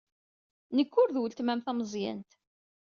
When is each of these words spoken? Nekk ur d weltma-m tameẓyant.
Nekk 0.75 0.93
ur 1.01 1.09
d 1.11 1.17
weltma-m 1.19 1.59
tameẓyant. 1.65 2.31